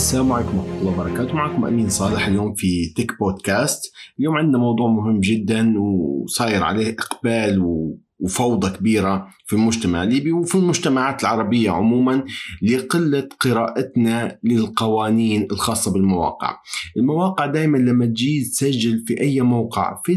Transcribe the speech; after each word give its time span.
السلام 0.00 0.32
عليكم 0.32 0.58
ورحمة 0.58 0.80
الله 0.80 0.92
وبركاته. 0.92 1.34
معكم 1.34 1.64
أمين 1.64 1.88
صالح 1.88 2.26
اليوم 2.26 2.54
في 2.54 2.92
تك 2.96 3.18
بودكاست 3.18 3.92
اليوم 4.18 4.36
عندنا 4.36 4.58
موضوع 4.58 4.88
مهم 4.88 5.20
جدا 5.20 5.74
وصاير 5.78 6.62
عليه 6.62 6.96
إقبال 6.98 7.62
وفوضى 8.20 8.70
كبيرة 8.78 9.28
في 9.46 9.56
المجتمع 9.56 10.02
الليبي 10.02 10.32
وفي 10.32 10.54
المجتمعات 10.54 11.22
العربية 11.22 11.70
عموما 11.70 12.24
لقلة 12.62 13.28
قراءتنا 13.40 14.38
للقوانين 14.44 15.48
الخاصة 15.52 15.92
بالمواقع. 15.92 16.56
المواقع 16.96 17.46
دائما 17.46 17.78
لما 17.78 18.06
تجي 18.06 18.44
تسجل 18.44 19.04
في 19.06 19.20
أي 19.20 19.40
موقع 19.40 20.00
في, 20.04 20.14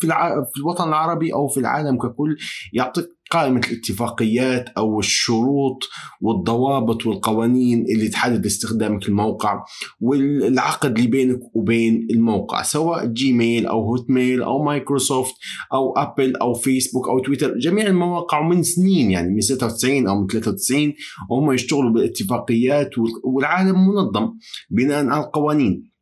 في 0.00 0.56
الوطن 0.56 0.88
العربي 0.88 1.34
أو 1.34 1.48
في 1.48 1.60
العالم 1.60 1.98
ككل 1.98 2.36
يعطيك 2.72 3.08
قائمة 3.34 3.60
الاتفاقيات 3.70 4.68
أو 4.68 5.00
الشروط 5.00 5.88
والضوابط 6.20 7.06
والقوانين 7.06 7.84
اللي 7.94 8.08
تحدد 8.08 8.46
استخدامك 8.46 9.08
الموقع 9.08 9.64
والعقد 10.00 10.96
اللي 10.96 11.10
بينك 11.10 11.40
وبين 11.54 12.06
الموقع 12.10 12.62
سواء 12.62 13.06
جيميل 13.06 13.66
أو 13.66 13.82
هوت 13.82 14.10
ميل 14.10 14.42
أو 14.42 14.64
مايكروسوفت 14.64 15.34
أو 15.72 15.92
أبل 15.92 16.36
أو 16.36 16.54
فيسبوك 16.54 17.08
أو 17.08 17.18
تويتر 17.18 17.58
جميع 17.58 17.86
المواقع 17.86 18.48
من 18.48 18.62
سنين 18.62 19.10
يعني 19.10 19.34
من 19.34 19.40
96 19.40 20.06
أو 20.06 20.20
من 20.20 20.26
93 20.26 20.92
وهم 21.30 21.52
يشتغلوا 21.52 21.90
بالاتفاقيات 21.90 22.90
والعالم 23.24 23.88
منظم 23.88 24.30
بناء 24.70 25.06
على 25.06 25.24
القوانين. 25.24 25.93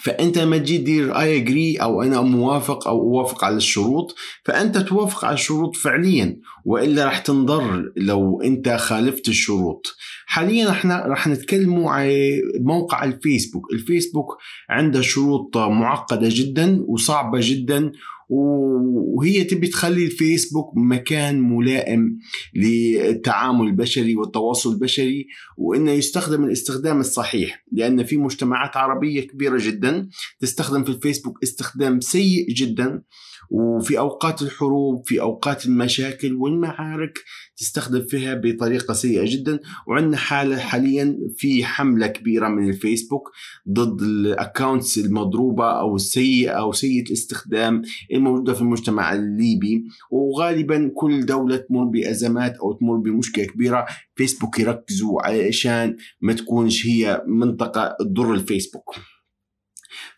فأنت 0.00 0.38
لما 0.38 0.58
تجي 0.58 0.78
تدير 0.78 1.18
I 1.18 1.36
agree 1.36 1.76
أو 1.76 2.02
أنا 2.02 2.20
موافق 2.20 2.88
أو 2.88 3.00
أوافق 3.00 3.44
على 3.44 3.56
الشروط 3.56 4.14
فأنت 4.44 4.78
توافق 4.78 5.24
على 5.24 5.34
الشروط 5.34 5.76
فعليا 5.76 6.40
وإلا 6.64 7.04
راح 7.04 7.18
تنضر 7.18 7.92
لو 7.96 8.42
أنت 8.42 8.68
خالفت 8.68 9.28
الشروط. 9.28 9.96
حاليا 10.26 10.70
إحنا 10.70 11.06
راح 11.06 11.26
نتكلموا 11.26 11.90
على 11.90 12.42
موقع 12.60 13.04
الفيسبوك. 13.04 13.72
الفيسبوك 13.72 14.38
عنده 14.70 15.00
شروط 15.00 15.56
معقدة 15.56 16.28
جدا 16.30 16.84
وصعبة 16.88 17.38
جدا 17.42 17.92
وهي 18.28 19.44
تبي 19.44 19.66
تخلي 19.66 20.04
الفيسبوك 20.04 20.72
مكان 20.76 21.40
ملائم 21.40 22.18
للتعامل 22.54 23.66
البشري 23.66 24.16
والتواصل 24.16 24.72
البشري 24.72 25.26
وإنه 25.56 25.90
يستخدم 25.90 26.44
الاستخدام 26.44 27.00
الصحيح 27.00 27.64
لأن 27.72 28.04
في 28.04 28.16
مجتمعات 28.16 28.76
عربية 28.76 29.20
كبيرة 29.20 29.58
جدا 29.62 30.08
تستخدم 30.40 30.84
في 30.84 30.90
الفيسبوك 30.90 31.42
استخدام 31.42 32.00
سيء 32.00 32.48
جدا. 32.48 33.02
وفي 33.50 33.98
أوقات 33.98 34.42
الحروب 34.42 35.02
في 35.06 35.20
أوقات 35.20 35.66
المشاكل 35.66 36.34
والمعارك 36.34 37.18
تستخدم 37.56 38.04
فيها 38.04 38.34
بطريقة 38.34 38.94
سيئة 38.94 39.24
جدا. 39.26 39.60
وعندنا 39.86 40.16
حالة 40.16 40.58
حاليا 40.58 41.18
في 41.36 41.64
حملة 41.64 42.06
كبيرة 42.06 42.48
من 42.48 42.68
الفيسبوك 42.68 43.32
ضد 43.68 44.02
ال 44.02 44.13
accounts 44.13 44.98
المضروبة 44.98 45.70
أو 45.70 45.96
السيئة 45.96 46.50
أو 46.50 46.72
سيئة 46.72 47.06
الاستخدام 47.06 47.82
الموجودة 48.12 48.54
في 48.54 48.60
المجتمع 48.60 49.12
الليبي. 49.12 49.84
وغالبا 50.10 50.90
كل 50.94 51.26
دولة 51.26 51.56
تمر 51.56 51.84
بأزمات 51.84 52.56
أو 52.56 52.72
تمر 52.72 52.96
بمشكلة 52.96 53.44
كبيرة. 53.44 53.86
فيسبوك 54.14 54.58
يركزوا 54.58 55.26
علشان 55.26 55.96
ما 56.20 56.32
تكونش 56.32 56.86
هي 56.86 57.22
منطقة 57.26 57.96
تضر 58.00 58.34
الفيسبوك. 58.34 58.94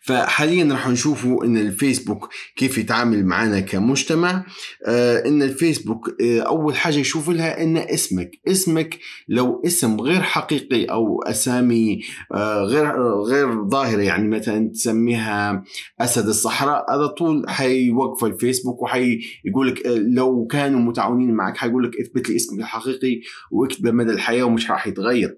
فحاليا 0.01 0.73
راح 0.73 0.87
نشوفوا 0.87 1.45
إن 1.45 1.57
الفيسبوك 1.57 2.29
كيف 2.55 2.77
يتعامل 2.77 3.25
معنا 3.25 3.59
كمجتمع. 3.59 4.45
آه 4.87 5.27
إن 5.27 5.41
الفيسبوك 5.41 6.21
آه 6.21 6.39
أول 6.41 6.75
حاجة 6.75 6.97
يشوف 6.97 7.29
لها 7.29 7.63
إن 7.63 7.77
اسمك 7.77 8.31
اسمك 8.47 8.99
لو 9.27 9.61
اسم 9.65 10.01
غير 10.01 10.21
حقيقي 10.21 10.85
أو 10.85 11.21
أسامي 11.21 12.01
آه 12.33 12.63
غير 12.63 13.01
غير 13.23 13.69
ظاهرة 13.69 14.01
يعني 14.01 14.27
مثلا 14.27 14.69
تسميها 14.69 15.63
أسد 15.99 16.27
الصحراء 16.27 16.95
هذا 16.95 17.07
طول 17.07 17.45
حيوقف 17.49 18.25
الفيسبوك 18.25 18.81
وحيقول 18.81 19.67
لك 19.67 19.87
آه، 19.87 19.95
لو 19.95 20.45
كانوا 20.45 20.79
متعاونين 20.79 21.33
معك 21.33 21.57
حيقول 21.57 21.83
لك 21.83 21.91
اثبت 21.99 22.29
لي 22.29 22.35
اسمك 22.35 22.59
الحقيقي 22.59 23.21
واكتبه 23.51 23.91
مدى 23.91 24.11
الحياة 24.11 24.43
ومش 24.43 24.71
راح 24.71 24.87
يتغير. 24.87 25.37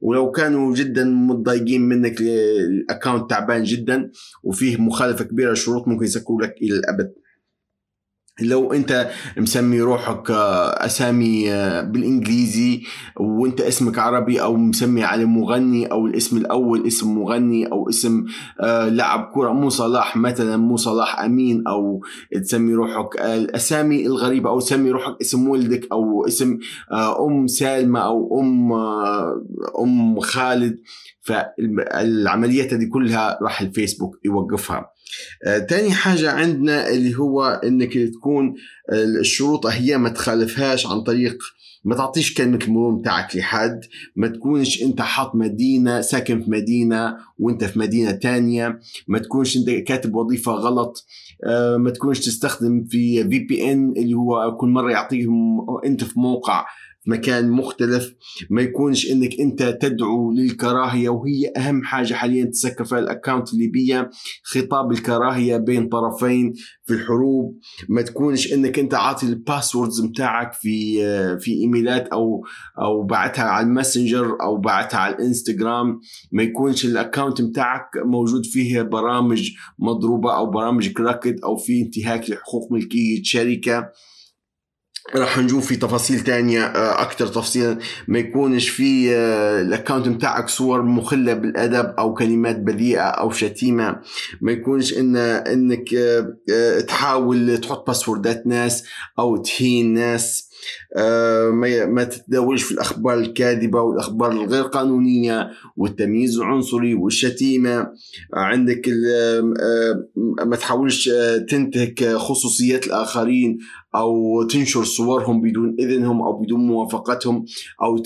ولو 0.00 0.30
كانوا 0.30 0.74
جدا 0.74 1.04
متضايقين 1.04 1.80
منك 1.80 2.20
ال 2.20 2.34
account 2.34 3.30
تعبان 3.30 3.62
جدا 3.62 4.10
وفيه 4.42 4.76
مخالفة 4.76 5.24
كبيرة 5.24 5.50
للشروط 5.50 5.88
ممكن 5.88 6.04
يسكروا 6.04 6.42
لك 6.42 6.54
إلى 6.62 6.74
الأبد. 6.74 7.12
لو 8.40 8.72
انت 8.72 9.10
مسمي 9.36 9.80
روحك 9.80 10.30
آه، 10.30 10.86
أسامي 10.86 11.52
آه، 11.52 11.82
بالإنجليزي 11.82 12.82
وانت 13.16 13.60
اسمك 13.60 13.98
عربي 13.98 14.42
أو 14.42 14.56
مسمي 14.56 15.04
على 15.04 15.24
مغني 15.24 15.86
أو 15.86 16.06
الاسم 16.06 16.36
الأول 16.36 16.86
اسم 16.86 17.18
مغني 17.18 17.72
أو 17.72 17.88
اسم 17.88 18.24
آه، 18.60 18.88
لاعب 18.88 19.30
كرة 19.34 19.52
مو 19.52 19.68
صلاح 19.68 20.16
مثلا 20.16 20.56
مو 20.56 20.76
صلاح 20.76 21.20
أمين 21.20 21.64
أو 21.68 22.00
تسمي 22.42 22.74
روحك 22.74 23.20
الأسامي 23.20 24.06
الغريبة 24.06 24.50
أو 24.50 24.60
تسمي 24.60 24.90
روحك 24.90 25.16
اسم 25.20 25.48
ولدك 25.48 25.88
أو 25.92 26.26
اسم 26.26 26.58
أم 27.20 27.46
سالمة 27.46 28.00
أو 28.00 28.40
أم 28.40 28.72
أم 29.82 30.20
خالد. 30.20 30.78
فالعمليات 31.22 32.74
هذه 32.74 32.88
كلها 32.92 33.38
راح 33.42 33.60
الفيسبوك 33.60 34.18
يوقفها. 34.24 34.90
تاني 35.68 35.92
حاجة 35.92 36.30
عندنا 36.30 36.88
اللي 36.88 37.18
هو 37.18 37.60
إنك 37.64 37.92
تكون 37.92 38.54
الشروط 38.92 39.66
هي 39.66 39.98
ما 39.98 40.08
تخالفهاش 40.08 40.86
عن 40.86 41.00
طريق 41.00 41.38
ما 41.84 41.94
تعطيش 41.96 42.34
كلمة 42.34 42.58
المرور 42.64 42.94
بتاعك 42.94 43.36
لحد 43.36 43.80
ما 44.16 44.28
تكونش 44.28 44.82
أنت 44.82 45.00
حاط 45.00 45.34
مدينة 45.34 46.00
ساكن 46.00 46.42
في 46.42 46.50
مدينة 46.50 47.16
وأنت 47.38 47.64
في 47.64 47.78
مدينة 47.78 48.10
تانية 48.10 48.78
ما 49.08 49.18
تكونش 49.18 49.56
أنت 49.56 49.70
كاتب 49.70 50.14
وظيفة 50.14 50.52
غلط 50.52 51.06
آه 51.46 51.76
ما 51.76 51.90
تكونش 51.90 52.20
تستخدم 52.20 52.84
في 52.84 53.22
في 53.30 53.38
بي 53.38 53.72
ان 53.72 53.92
اللي 53.96 54.14
هو 54.14 54.56
كل 54.56 54.68
مرة 54.68 54.90
يعطيهم 54.90 55.66
أنت 55.84 56.04
في 56.04 56.20
موقع 56.20 56.66
مكان 57.06 57.50
مختلف 57.50 58.14
ما 58.50 58.62
يكونش 58.62 59.10
إنك 59.10 59.40
أنت 59.40 59.62
تدعو 59.62 60.32
للكراهية 60.32 61.08
وهي 61.08 61.52
أهم 61.56 61.82
حاجة 61.82 62.14
حاليا 62.14 62.44
تسكر 62.44 62.84
في 62.84 62.98
ال 62.98 63.05
account 63.05 63.52
الليبيه 63.52 64.10
خطاب 64.42 64.92
الكراهية 64.92 65.56
بين 65.56 65.88
طرفين 65.88 66.52
في 66.84 66.94
الحروب. 66.94 67.58
ما 67.88 68.02
تكونش 68.02 68.52
إنك 68.52 68.78
أنت 68.78 68.94
عاطي 68.94 69.26
ال 69.26 69.33
passwords 69.33 70.00
بتاعك 70.00 70.52
في 70.52 71.00
في 71.40 71.52
إيميلات 71.52 72.08
أو 72.08 72.44
أو 72.82 73.02
بعتها 73.02 73.44
على 73.44 73.66
الماسنجر 73.66 74.36
أو 74.42 74.56
بعتها 74.56 74.98
على 74.98 75.14
الإنستغرام. 75.14 76.00
ما 76.32 76.42
يكونش 76.42 76.84
ال 76.84 76.91
account 76.91 77.42
بتاعك 77.42 77.88
موجود 78.04 78.46
فيه 78.46 78.82
برامج 78.82 79.50
مضروبة 79.78 80.36
أو 80.36 80.50
برامج 80.50 80.88
cracked 80.92 81.40
أو 81.44 81.56
في 81.56 81.80
انتهاك 81.82 82.30
لحقوق 82.30 82.72
ملكية 82.72 83.22
شركة. 83.22 83.90
راح 85.14 85.38
نشوف 85.38 85.66
في 85.66 85.76
تفاصيل 85.76 86.20
تانية 86.20 86.64
آه، 86.64 87.02
أكثر 87.02 87.26
تفصيلا. 87.26 87.78
ما 88.08 88.18
يكونش 88.18 88.68
في 88.68 89.14
آه، 89.16 89.60
الأكاونت 89.60 90.08
بتاعك 90.08 90.48
صور 90.48 90.82
مخلة 90.82 91.34
بالأدب 91.34 91.94
أو 91.98 92.14
كلمات 92.14 92.58
بذيئة 92.58 93.00
أو 93.02 93.30
شتيمة. 93.30 94.00
ما 94.40 94.52
يكونش 94.52 94.98
إن 94.98 95.16
إنك 95.16 95.94
آه، 95.94 96.80
تحاول 96.80 97.58
تحط 97.58 97.86
باسوردات 97.86 98.46
ناس 98.46 98.84
أو 99.18 99.36
تهين 99.36 99.94
ناس. 99.94 100.49
ما 101.86 102.04
تتداولش 102.04 102.62
في 102.62 102.72
الأخبار 102.72 103.18
الكاذبة 103.18 103.80
والأخبار 103.80 104.32
الغير 104.32 104.62
قانونية 104.62 105.50
والتمييز 105.76 106.38
العنصري 106.38 106.94
والشتيمة. 106.94 107.92
عندك 108.34 108.88
آه، 108.88 109.40
ما 110.46 110.56
تحاولش 110.56 111.10
تنتهك 111.48 112.04
خصوصيات 112.04 112.86
الآخرين 112.86 113.58
أو 113.94 114.42
تنشر 114.42 114.84
صورهم 114.84 115.40
بدون 115.40 115.76
إذنهم 115.80 116.22
أو 116.22 116.42
بدون 116.42 116.60
موافقتهم 116.60 117.44
أو 117.82 117.98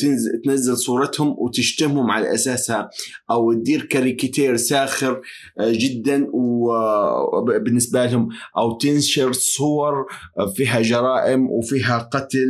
تنزل 0.44 0.76
صورتهم 0.76 1.34
وتشتمهم 1.38 2.10
على 2.10 2.34
أساسها 2.34 2.90
أو 3.30 3.52
تدير 3.52 3.82
كاريكاتير 3.82 4.56
ساخر 4.56 5.20
آه، 5.60 5.72
جدا 5.72 6.26
وبالنسبه 6.32 8.06
لهم 8.06 8.28
أو 8.56 8.78
تنشر 8.78 9.32
صور 9.32 10.06
فيها 10.54 10.82
جرائم 10.82 11.50
وفيها 11.50 11.98
قتل 11.98 12.43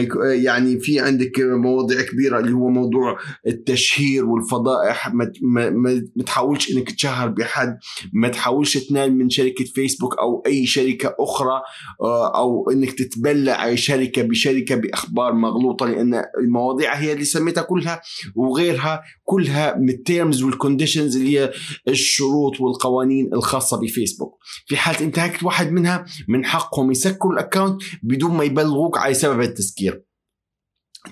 يك... 0.00 0.12
يعني 0.44 0.80
في 0.80 1.00
عندك 1.00 1.40
مواضيع 1.40 2.02
كبيرة 2.02 2.38
اللي 2.38 2.52
هو 2.52 2.68
موضوع 2.68 3.18
التشهير 3.46 4.24
والفضائح. 4.24 5.14
ما 5.14 6.24
تحاولش 6.26 6.72
إنك 6.72 6.90
تشهر 6.90 7.28
بحد. 7.28 7.78
ما 8.12 8.28
تحاولش 8.28 8.78
تنال 8.78 9.18
من 9.18 9.30
شركة 9.30 9.64
فيسبوك 9.64 10.18
أو 10.18 10.42
أي 10.46 10.66
شركة 10.66 11.14
أخرى 11.20 11.62
آه، 12.00 12.36
أو 12.38 12.70
إنك 12.70 12.92
تتبلى 12.92 13.66
أي 13.66 13.76
شركة 13.76 14.22
بشركة 14.22 14.74
بأخبار 14.74 15.32
مغلوطة 15.32 15.86
لأن 15.86 16.24
المواضيع 16.38 16.94
هي 16.94 17.12
اللي 17.12 17.24
سميتها 17.24 17.62
كلها 17.62 18.00
وغيرها 18.34 19.02
كلها 19.24 19.76
من 19.76 19.88
ال 19.88 19.97
terms 19.97 20.42
وال 20.42 20.54
conditions 20.54 21.16
اللي 21.16 21.38
هي 21.38 21.52
الشروط 21.88 22.60
والقوانين 22.60 23.34
الخاصة 23.34 23.80
بفيسبوك. 23.80 24.38
في 24.66 24.76
حال 24.76 24.96
انتهكت 24.96 25.42
واحد 25.42 25.72
منها 25.72 26.04
من 26.28 26.44
حقهم 26.44 26.90
يسكروا 26.90 27.32
ال 27.32 27.38
account 27.38 27.82
بدون 28.02 28.30
ما 28.36 28.44
يبلغوك 28.44 28.98
على 28.98 29.14
سبب 29.20 29.40
التسكير. 29.40 30.02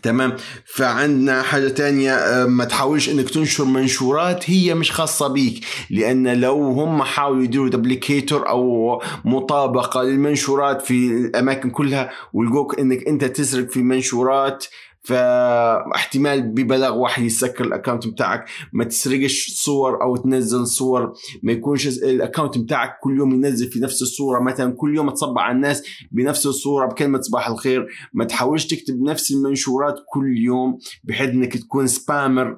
تمام؟ 0.02 0.36
فعندنا 0.64 1.42
حاجة 1.42 1.68
تانية 1.68 2.14
آه، 2.14 2.46
ما 2.46 2.64
تحاولش 2.64 3.08
إنك 3.08 3.30
تنشر 3.30 3.64
منشورات 3.64 4.50
هي 4.50 4.74
مش 4.74 4.92
خاصة 4.92 5.28
بيك 5.28 5.64
لأن 5.90 6.40
لو 6.40 6.56
هم 6.56 7.02
حاولوا 7.02 7.42
يديروا 7.42 7.68
duplicator 7.68 8.48
أو 8.48 9.02
مطابقة 9.24 10.02
للمنشورات 10.02 10.82
في 10.82 11.06
الأماكن 11.08 11.70
كلها 11.70 12.10
ولقوك 12.32 12.78
إنك 12.80 13.08
أنت 13.08 13.24
تسرق 13.24 13.70
في 13.70 13.82
منشورات 13.82 14.64
فاحتمال 15.02 16.42
ببلاغ 16.42 16.96
واحد 16.98 17.22
يسكر 17.22 17.64
ال 17.64 17.70
account 17.70 18.06
بتاعك 18.06 18.44
ما 18.72 18.84
تسرقش 18.84 19.50
صور 19.50 20.02
أو 20.02 20.16
تنزل 20.16 20.66
صور. 20.66 21.12
ما 21.42 21.52
يكونش 21.52 21.86
ال 21.86 21.95
account 21.95 22.58
بتاعك 22.58 22.98
كل 23.02 23.16
يوم 23.16 23.34
ينزل 23.34 23.70
في 23.70 23.80
نفس 23.80 24.02
الصورة. 24.02 24.40
مثلا 24.42 24.74
كل 24.76 24.96
يوم 24.96 25.10
تصبح 25.10 25.42
على 25.42 25.56
الناس 25.56 25.82
بنفس 26.12 26.46
الصورة 26.46 26.86
بكلمة 26.86 27.20
صباح 27.20 27.48
الخير. 27.48 27.86
ما 28.12 28.24
تحاولش 28.24 28.66
تكتب 28.66 29.02
نفس 29.02 29.30
المنشورات 29.30 29.94
كل 30.12 30.36
يوم 30.38 30.78
بحيث 31.04 31.30
إنك 31.30 31.56
تكون 31.56 31.86
spammer. 31.86 32.56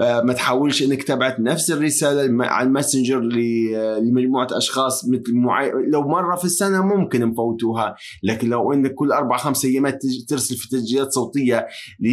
ما 0.00 0.32
تحاولش 0.32 0.82
إنك 0.82 1.02
تبعت 1.02 1.40
نفس 1.40 1.70
الرسالة 1.70 2.44
على 2.44 2.66
الماسنجر 2.66 3.18
آه، 3.18 3.98
لمجموعة 3.98 4.46
أشخاص 4.52 5.08
مثل 5.08 5.34
معي... 5.34 5.72
لو 5.92 6.02
مرة 6.02 6.36
في 6.36 6.44
السنة 6.44 6.86
ممكن 6.86 7.30
نفوتوها 7.30 7.96
لكن 8.22 8.48
لو 8.48 8.72
إنك 8.72 8.94
كل 8.94 9.12
أربع 9.12 9.36
خمس 9.36 9.64
أيامات 9.64 10.02
ترسل 10.28 10.56
في 10.56 10.68
تسجيلات 10.68 11.12
صوتية 11.12 11.66
ل 12.00 12.08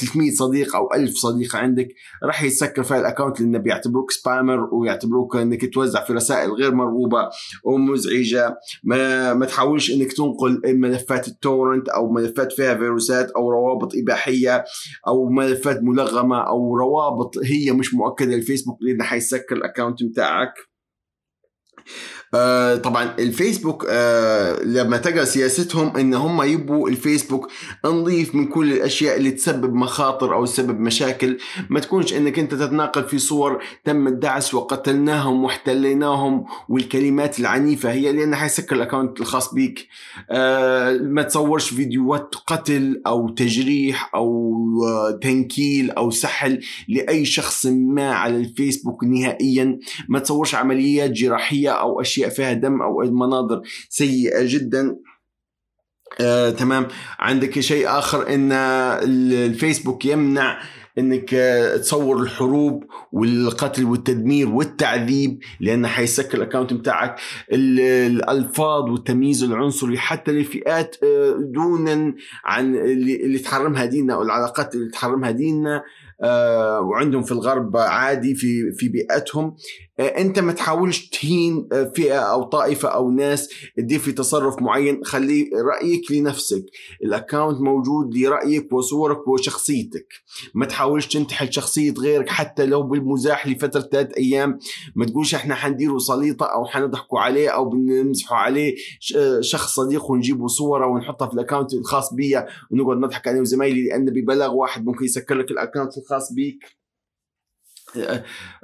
300 0.00 0.30
صديق 0.30 0.76
أو 0.76 0.88
1000 0.94 1.14
صديق 1.14 1.56
عندك 1.56 1.88
راح 2.24 2.42
يتسكر 2.42 2.82
في 2.82 2.98
ال 2.98 3.03
account 3.03 3.40
لأنه 3.40 3.58
بيعتبروك 3.58 4.10
spammer 4.10 4.74
ويعتبروك 4.74 5.36
إنك 5.36 5.74
توزع 5.74 6.04
في 6.04 6.12
رسائل 6.12 6.50
غير 6.52 6.74
مرغوبة 6.74 7.28
ومزعجة. 7.64 8.56
ما, 8.84 9.34
ما 9.34 9.46
تحاولش 9.46 9.90
إنك 9.90 10.12
تنقل 10.12 10.60
ملفات 10.64 11.28
ال 11.28 11.36
torrent 11.36 11.88
أو 11.88 12.12
ملفات 12.12 12.52
فيها 12.52 12.74
فيروسات 12.74 13.30
أو 13.30 13.50
روابط 13.50 13.92
إباحية 13.94 14.64
أو 15.08 15.28
ملفات 15.28 15.82
ملغمة 15.82 16.40
أو 16.40 16.76
روابط 16.76 17.05
روابط 17.06 17.38
هي 17.38 17.72
مش 17.72 17.94
مؤكدة 17.94 18.36
للفيسبوك 18.36 18.78
لأنه 18.82 19.04
حيسكر 19.04 19.56
ال 19.56 19.62
account 19.62 20.04
بتاعك. 20.04 20.54
آه 22.34 22.76
طبعا 22.76 23.14
الفيسبوك 23.18 23.86
آه 23.88 24.62
لما 24.62 24.96
تقرأ 24.96 25.24
سياستهم 25.24 25.96
إن 25.96 26.14
هم 26.14 26.42
يبوا 26.42 26.88
الفيسبوك 26.88 27.48
نظيف 27.84 28.34
من 28.34 28.46
كل 28.46 28.72
الأشياء 28.72 29.16
اللي 29.16 29.30
تسبب 29.30 29.74
مخاطر 29.74 30.34
أو 30.34 30.44
تسبب 30.46 30.80
مشاكل. 30.80 31.38
ما 31.70 31.80
تكونش 31.80 32.14
إنك 32.14 32.38
أنت 32.38 32.54
تتناقل 32.54 33.04
في 33.04 33.18
صور 33.18 33.62
تم 33.84 34.06
الدعس 34.08 34.54
وقتلناهم 34.54 35.44
واحتليناهم 35.44 36.44
والكلمات 36.68 37.40
العنيفة 37.40 37.92
هي 37.92 38.12
لأن 38.12 38.34
حيسكر 38.34 38.76
ال 38.76 38.81
account 38.81 39.20
الخاص 39.20 39.54
بيك. 39.54 39.88
آه 40.30 40.92
ما 40.92 41.22
تصورش 41.22 41.68
فيديوهات 41.70 42.34
قتل 42.46 43.02
أو 43.06 43.28
تجريح 43.28 44.10
أو 44.14 44.52
تنكيل 45.22 45.90
أو 45.90 46.10
سحل 46.10 46.60
لأي 46.88 47.24
شخص 47.24 47.66
ما 47.66 48.12
على 48.12 48.36
الفيسبوك 48.36 49.04
نهائيا. 49.04 49.78
ما 50.08 50.18
تصورش 50.18 50.54
عمليات 50.54 51.10
جراحية 51.10 51.75
أو 51.80 52.00
أشياء 52.00 52.28
فيها 52.30 52.52
دم 52.52 52.82
أو 52.82 53.00
مناظر 53.00 53.62
سيئة 53.88 54.40
جدا. 54.42 54.96
آه، 56.20 56.50
تمام. 56.50 56.88
عندك 57.18 57.60
شيء 57.60 57.88
آخر 57.88 58.34
إن 58.34 58.52
الفيسبوك 58.52 60.04
يمنع 60.04 60.58
إنك 60.98 61.30
تصور 61.80 62.22
الحروب 62.22 62.84
والقتل 63.12 63.84
والتدمير 63.84 64.48
والتعذيب 64.48 65.38
لأن 65.60 65.86
حيسكر 65.86 66.38
الاكونت 66.38 66.72
بتاعك. 66.72 67.20
الألفاظ 67.52 68.90
والتمييز 68.90 69.44
العنصري 69.44 69.98
حتى 69.98 70.32
لفئات 70.32 70.96
آه، 71.04 71.36
دونا 71.40 72.14
عن 72.44 72.76
اللي 72.76 73.38
تحرمها 73.38 73.84
ديننا 73.84 74.14
أو 74.14 74.22
العلاقات 74.22 74.74
اللي 74.74 74.90
تحرمها 74.90 75.30
ديننا. 75.30 75.82
آه، 76.22 76.80
وعندهم 76.80 77.22
في 77.22 77.32
الغرب 77.32 77.76
عادي 77.76 78.34
في 78.34 78.72
في 78.72 78.88
بيئتهم. 78.88 79.44
آه، 79.44 79.56
انت 80.00 80.38
ما 80.38 80.52
تحاولش 80.52 81.08
تهين 81.08 81.68
آه، 81.72 81.92
فئة 81.96 82.18
أو 82.18 82.42
طائفة 82.42 82.88
أو 82.88 83.10
ناس 83.10 83.48
تدير 83.76 83.98
في 83.98 84.12
تصرف 84.12 84.62
معين. 84.62 85.04
خلي 85.04 85.50
رأيك 85.54 86.12
لنفسك. 86.12 86.64
الاكونت 87.04 87.60
موجود 87.60 88.16
لرأيك 88.16 88.72
وصورك 88.72 89.28
وشخصيتك. 89.28 90.06
ما 90.54 90.66
تحاولش 90.66 91.06
تنتحل 91.06 91.52
شخصية 91.52 91.92
غيرك 91.92 92.28
حتى 92.28 92.66
لو 92.66 92.82
بالمزاح 92.82 93.46
لفترة 93.46 93.80
ثلاث 93.80 94.12
أيام. 94.16 94.58
ما 94.94 95.06
تقولش 95.06 95.34
إحنا 95.34 95.54
حنديروا 95.54 95.98
سليطة 95.98 96.46
أو 96.46 96.64
حنضحكوا 96.64 97.20
عليه 97.20 97.48
أو 97.48 97.68
بنمزحوا 97.68 98.36
عليه. 98.36 98.74
شخص 99.40 99.74
صديق 99.74 100.10
ونجيبوا 100.10 100.48
صورة 100.48 100.86
ونحطها 100.86 101.28
في 101.28 101.34
ال 101.34 101.39
account 101.39 101.74
الخاص 101.74 102.14
بي 102.14 102.36
ونقعد 102.70 102.96
نضحك 102.96 103.28
أنا 103.28 103.40
وزمايلي 103.40 103.88
لأن 103.88 104.04
ببلاغ 104.04 104.54
واحد 104.54 104.86
ممكن 104.86 105.04
يسكر 105.04 105.34
لك 105.34 105.50
ال 105.50 105.56
account 105.56 105.98
الخاص 105.98 106.32
بيك. 106.32 106.85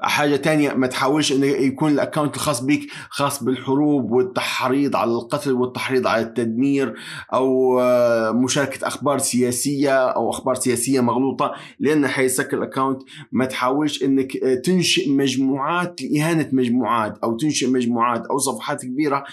حاجة 0.02 0.36
تانية 0.36 0.72
ما 0.72 0.86
تحاولش 0.86 1.32
إنه 1.32 1.46
يكون 1.46 1.92
ال 1.92 1.98
account 1.98 2.36
الخاص 2.36 2.60
بك 2.60 2.80
خاص 3.10 3.42
بالحروب 3.42 4.12
والتحريض 4.12 4.96
على 4.96 5.10
القتل 5.10 5.52
والتحريض 5.52 6.06
على 6.06 6.22
التدمير 6.22 6.94
أو 7.34 7.80
آه، 7.80 8.32
مشاركة 8.32 8.86
أخبار 8.86 9.18
سياسية 9.18 10.06
أو 10.08 10.30
أخبار 10.30 10.54
سياسية 10.54 11.00
مغلوطة 11.00 11.52
لأنه 11.80 12.08
حيسكر 12.08 12.58
ال 12.58 12.64
account 12.64 13.02
ما 13.32 13.44
تحاولش 13.44 14.02
إنك 14.02 14.36
آه، 14.36 14.54
تنشئ 14.54 15.10
مجموعات 15.10 16.02
لإهانة 16.02 16.48
مجموعات 16.52 17.18
أو 17.24 17.36
تنشئ 17.36 17.66
مجموعات 17.66 18.26
أو 18.26 18.38
صفحات 18.38 18.84
كبيرة 18.84 19.24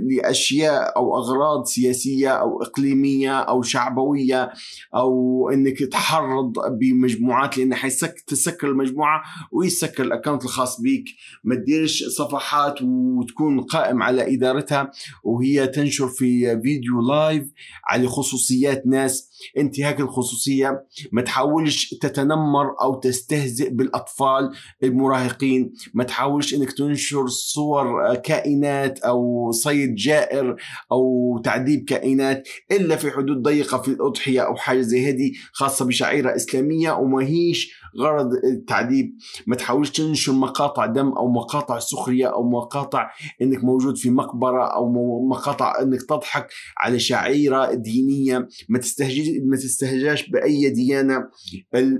لأشياء 0.00 0.96
أو 0.96 1.16
أغراض 1.18 1.64
سياسية 1.64 2.28
أو 2.28 2.62
إقليمية 2.62 3.38
أو 3.38 3.62
شعبوية 3.62 4.52
أو 4.94 5.50
إنك 5.50 5.78
تحرض 5.78 6.52
بمجموعات 6.78 7.58
لأنه 7.58 7.76
حيسكر 7.76 8.22
تسكر 8.48 8.68
المجموعة 8.68 9.22
ويسكر 9.52 10.04
ال 10.04 10.09
account 10.09 10.44
الخاص 10.44 10.80
بيك. 10.80 11.04
ما 11.44 11.54
تديرش 11.54 12.04
صفحات 12.04 12.82
وتكون 12.82 13.60
قائم 13.60 14.02
على 14.02 14.34
إدارتها 14.34 14.90
وهي 15.24 15.66
تنشر 15.66 16.08
في 16.08 16.60
فيديو 16.62 17.00
live 17.00 17.44
على 17.84 18.08
خصوصيات 18.08 18.86
ناس. 18.86 19.30
انتهاك 19.58 20.00
الخصوصية 20.00 20.84
ما 21.12 21.22
تحاولش 21.22 21.94
تتنمر 21.94 22.66
أو 22.82 22.94
تستهزئ 22.94 23.70
بالأطفال 23.70 24.50
المراهقين. 24.82 25.72
ما 25.94 26.04
تحاولش 26.04 26.54
إنك 26.54 26.72
تنشر 26.72 27.26
صور 27.26 28.14
كائنات 28.14 28.98
أو 28.98 29.50
صيد 29.52 29.94
جائر 29.94 30.56
أو 30.92 31.40
تعذيب 31.44 31.84
كائنات 31.84 32.48
إلا 32.72 32.96
في 32.96 33.10
حدود 33.10 33.42
ضيقة 33.42 33.82
في 33.82 33.88
الأضحية 33.88 34.40
أو 34.40 34.56
حاجة 34.56 34.80
زي 34.80 35.08
هذه 35.10 35.32
خاصة 35.52 35.84
بشعيرة 35.84 36.36
إسلامية 36.36 36.92
وما 36.92 37.26
هيش 37.26 37.78
غرض 37.98 38.30
التعذيب. 38.44 39.16
ما 39.46 39.56
تحاولش 39.56 39.90
تنشر 39.90 40.32
مقاطع 40.32 40.86
دم 40.86 41.08
أو 41.08 41.28
مقاطع 41.28 41.78
سخرية 41.78 42.26
أو 42.26 42.50
مقاطع 42.50 43.10
إنك 43.42 43.64
موجود 43.64 43.96
في 43.96 44.10
مقبرة 44.10 44.64
أو 44.64 44.92
مقاطع 45.28 45.74
إنك 45.82 46.02
تضحك 46.02 46.46
على 46.78 46.98
شعيرة 46.98 47.74
دينية. 47.74 48.48
ما 48.68 48.78
تستهجي 48.78 49.40
ما 49.46 49.56
تستهجاش 49.56 50.30
بأي 50.30 50.70
ديانة. 50.70 51.28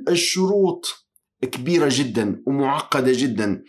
الشروط 0.09 1.04
كبيرة 1.42 1.88
جدا 1.92 2.42
ومعقدة 2.47 3.12
جدا. 3.14 3.62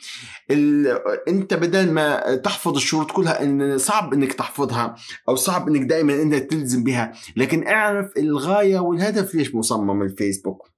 أنت 1.27 1.53
بدل 1.53 1.91
ما 1.91 2.35
تحفظ 2.35 2.75
الشروط 2.75 3.11
كلها 3.11 3.43
ان 3.43 3.77
صعب 3.77 4.13
إنك 4.13 4.33
تحفظها 4.33 4.95
أو 5.29 5.35
صعب 5.35 5.67
إنك 5.67 5.81
دائما 5.81 6.13
انك 6.21 6.43
تلزم 6.43 6.83
بها. 6.83 7.13
لكن 7.37 7.67
اعرف 7.67 8.11
الغاية 8.17 8.79
والهدف 8.79 9.35
ليش 9.35 9.55
مصمم 9.55 10.01
الفيسبوك. 10.01 10.69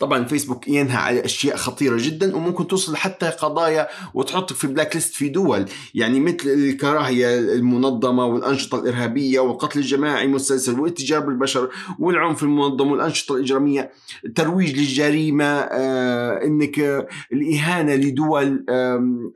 طبعا 0.00 0.24
فيسبوك 0.24 0.68
ينهى 0.68 0.96
على 0.96 1.24
أشياء 1.24 1.56
خطيرة 1.56 1.96
جدا 2.00 2.36
وممكن 2.36 2.66
توصل 2.66 2.96
حتى 2.96 3.26
قضايا 3.26 3.88
وتحطك 4.14 4.56
في 4.56 4.66
بلاك 4.66 4.94
ليست 4.94 5.14
في 5.14 5.28
دول. 5.28 5.64
يعني 5.94 6.20
مثل 6.20 6.48
الكراهية 6.48 7.38
المنظمة 7.38 8.26
والأنشطة 8.26 8.80
الإرهابية 8.80 9.40
والقتل 9.40 9.78
الجماعي 9.78 10.24
المسلسل 10.24 10.80
والاتجار 10.80 11.20
بالبشر 11.20 11.68
والعنف 11.98 12.42
المنظم 12.42 12.90
والأنشطة 12.92 13.34
الإجرامية. 13.34 13.90
ترويج 14.34 14.76
للجريمة 14.78 15.44
آه 15.44 16.44
إنك 16.44 16.78
آه 16.78 17.06
الإهانة 17.32 17.94
لدول 17.94 18.64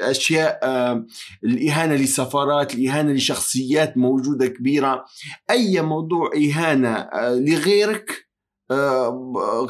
أشياء 0.01 0.61
الإهانة 1.45 1.95
لسفارات 1.95 2.75
الإهانة 2.75 3.13
لشخصيات 3.13 3.97
موجودة 3.97 4.47
كبيرة. 4.47 5.05
أي 5.51 5.83
موضوع 5.83 6.31
إهانة 6.37 6.89
آه 6.89 7.35
لغيرك 7.35 8.26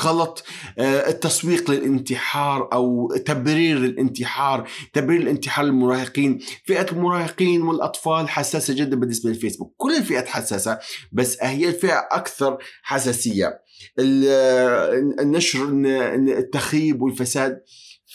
غلط. 0.01 0.45
آه، 0.79 1.09
التسويق 1.09 1.71
للانتحار 1.71 2.69
أو 2.73 3.15
تبرير 3.27 3.77
الانتحار 3.77 4.69
تبرير 4.93 5.21
الانتحار 5.21 5.65
للمراهقين. 5.65 6.39
فئة 6.65 6.93
المراهقين 6.93 7.63
والأطفال 7.63 8.29
حساسة 8.29 8.75
جدا 8.75 8.97
بالنسبة 8.97 9.31
للفيسبوك 9.31 9.75
كل 9.77 9.97
الفئات 9.97 10.29
حساسة 10.29 10.79
بس 11.13 11.39
هي 11.41 11.69
الفئة 11.69 12.09
أكثر 12.13 12.59
حساسية. 12.83 13.67
النشر 15.21 15.65
التخريب 16.39 17.03
والفساد 17.03 17.63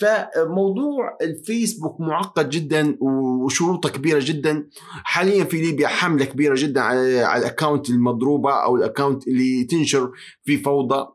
فموضوع 0.02 1.18
الفيسبوك 1.22 2.02
معقد 2.02 2.50
جدا 2.50 2.98
وشروطه 3.02 3.90
كبيرة 3.90 4.20
جدا. 4.24 4.68
حاليا 5.04 5.44
في 5.44 5.62
ليبيا 5.62 5.88
حملة 5.88 6.26
كبيرة 6.26 6.56
جدا 6.58 6.82
على 6.82 7.38
ال 7.38 7.44
account 7.44 7.90
المضروبة 7.90 8.64
أو 8.64 8.76
ال 8.76 8.82
account 8.82 9.28
اللي 9.28 9.64
تنشر 9.64 10.12
في 10.44 10.58
فوضى. 10.58 11.08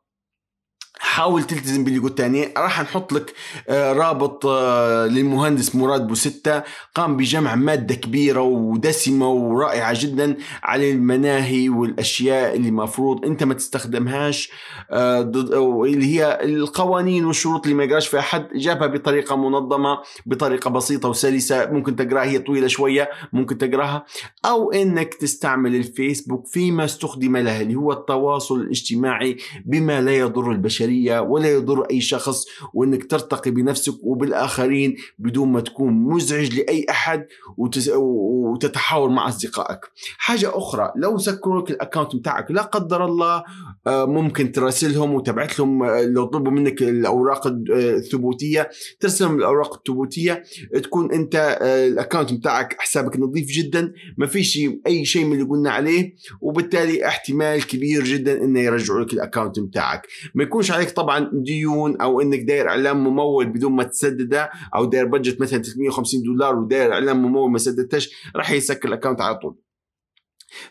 حاول 0.98 1.42
تلتزم 1.42 1.84
باللي 1.84 1.98
قلت 1.98 2.18
تاني 2.18 2.54
راح 2.56 2.80
نحط 2.80 3.12
لك 3.12 3.34
آه، 3.68 3.92
رابط 3.92 4.46
آه، 4.46 5.06
للمهندس 5.06 5.74
مراد 5.74 6.06
بوستة 6.06 6.62
قام 6.94 7.16
بجمع 7.16 7.54
مادة 7.54 7.94
كبيرة 7.94 8.40
ودسمة 8.40 9.30
ورائعة 9.30 9.94
جدا 10.00 10.36
على 10.62 10.90
المناهي 10.90 11.68
والأشياء 11.68 12.56
اللي 12.56 12.70
مفروض 12.70 13.24
أنت 13.24 13.44
ما 13.44 13.54
تستخدمهاش 13.54 14.50
آه، 14.90 15.20
اللي 15.20 16.06
هي 16.06 16.38
القوانين 16.42 17.24
والشروط 17.24 17.62
اللي 17.64 17.74
ما 17.74 17.84
يقراش 17.84 18.08
فيها 18.08 18.20
حد. 18.20 18.48
جابها 18.54 18.86
بطريقة 18.86 19.36
منظمة 19.36 19.98
بطريقة 20.26 20.70
بسيطة 20.70 21.08
وسلسة 21.08 21.70
ممكن 21.70 21.96
تقرأها 21.96 22.24
هي 22.24 22.38
طويلة 22.38 22.66
شوية 22.66 23.10
ممكن 23.32 23.58
تقرأها. 23.58 24.04
أو 24.44 24.72
أنك 24.72 25.14
تستعمل 25.14 25.74
الفيسبوك 25.74 26.46
فيما 26.46 26.84
استخدم 26.84 27.36
له 27.36 27.60
اللي 27.60 27.74
هو 27.74 27.92
التواصل 27.92 28.60
الاجتماعي 28.60 29.36
بما 29.64 30.00
لا 30.00 30.16
يضر 30.18 30.52
البشرية 30.86 31.20
ولا 31.20 31.48
يضر 31.52 31.82
أي 31.90 32.00
شخص 32.00 32.44
وإنك 32.74 33.10
ترتقي 33.10 33.50
بنفسك 33.50 33.94
وبالآخرين 34.02 34.96
بدون 35.18 35.48
ما 35.52 35.60
تكون 35.60 35.92
مزعج 35.92 36.54
لأي 36.54 36.86
أحد 36.90 37.26
وتتحاور 37.58 39.08
مع 39.08 39.28
أصدقائك. 39.28 39.80
حاجة 40.18 40.50
أخرى 40.54 40.92
لو 40.96 41.18
سكروا 41.18 41.62
لك 41.62 41.70
الاكونت 41.70 42.16
بتاعك 42.16 42.50
لا 42.50 42.62
قدر 42.62 43.04
الله 43.04 43.44
آه، 43.86 44.04
ممكن 44.04 44.52
تراسلهم 44.52 45.14
وتبعت 45.14 45.58
لهم 45.58 45.82
آه، 45.82 46.02
لو 46.02 46.24
طلبوا 46.24 46.52
منك 46.52 46.82
الأوراق 46.82 47.46
الثبوتية 47.46 48.70
ترسلهم 49.00 49.38
الأوراق 49.38 49.74
الثبوتية 49.74 50.42
تكون 50.82 51.12
أنت 51.12 51.58
آه، 51.62 51.86
ال 51.86 51.92
account 51.92 52.32
بتاعك 52.32 52.76
حسابك 52.78 53.16
نظيف 53.18 53.46
جدا 53.46 53.92
ما 54.18 54.26
فيش 54.26 54.60
أي 54.86 55.04
شيء 55.04 55.24
من 55.24 55.32
اللي 55.32 55.44
قلنا 55.44 55.70
عليه 55.70 56.14
وبالتالي 56.40 57.06
احتمال 57.06 57.66
كبير 57.66 58.04
جدا 58.04 58.44
إنه 58.44 58.60
يرجعوا 58.60 59.00
لك 59.00 59.12
ال 59.12 59.18
account 59.18 59.60
بتاعك 59.60 60.06
ما 60.34 60.42
يكونش 60.42 60.70
عليك 60.76 60.90
طبعا 60.90 61.30
ديون 61.32 62.00
أو 62.00 62.20
إنك 62.20 62.38
داير 62.38 62.68
إعلان 62.68 62.96
ممول 62.96 63.46
بدون 63.46 63.72
ما 63.72 63.82
تسدده 63.82 64.50
أو 64.74 64.84
داير 64.84 65.06
budget 65.06 65.40
مثلا 65.40 65.62
350 65.62 66.22
دولار 66.22 66.56
وداير 66.56 66.92
إعلان 66.92 67.16
ممول 67.16 67.50
ما 67.50 67.58
سددتش 67.58 68.10
راح 68.36 68.50
يسكر 68.50 68.88
ال 68.88 68.92
account 68.92 69.20
على 69.20 69.34
طول. 69.34 69.56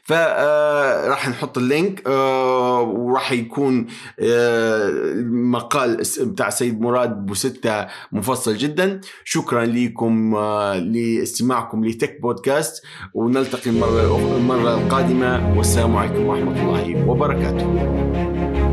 فراح 0.03 1.27
آه، 1.27 1.29
نحط 1.29 1.57
ال 1.57 1.67
link 1.67 2.07
آه، 2.07 2.81
وراح 2.81 3.31
يكون 3.31 3.87
المقال 4.19 5.99
آه، 5.99 6.23
بتاع 6.23 6.49
سيد 6.49 6.81
مراد 6.81 7.25
بوستة 7.25 7.87
مفصل 8.11 8.57
جدا. 8.57 9.01
شكرا 9.23 9.65
لكم 9.65 10.37
لاستماعكم 10.75 11.85
لتك 11.85 12.21
بودكاست 12.21 12.83
ونلتقي 13.13 13.69
المرة, 13.69 14.37
المرة 14.37 14.75
القادمة 14.75 15.57
والسلام 15.57 15.95
عليكم 15.95 16.25
ورحمة 16.25 16.61
الله 16.61 17.09
وبركاته. 17.09 18.64